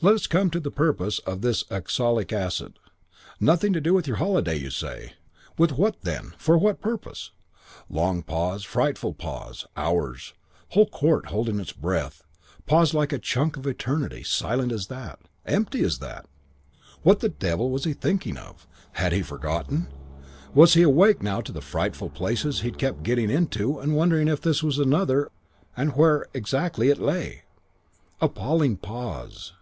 [0.00, 2.92] Let us come to the purpose of this oxalic acid purchase.
[3.40, 5.14] Nothing to do with your holiday, you say.
[5.56, 6.34] With what then?
[6.36, 7.30] For what purpose?'
[7.88, 8.64] "Long pause.
[8.64, 9.64] Frightful pause.
[9.78, 10.34] Hours.
[10.70, 12.22] Whole court holding its breath.
[12.66, 14.22] Pause like a chunk of eternity.
[14.22, 15.20] Silent as that.
[15.46, 16.26] Empty as that.
[17.02, 18.66] What the devil was he thinking of?
[18.94, 19.86] Had he forgotten?
[20.52, 24.42] Was he awake now to the frightful places he kept getting into and wondering if
[24.42, 25.30] this was another
[25.74, 27.44] and where exactly it lay?
[28.20, 29.54] Appalling pause.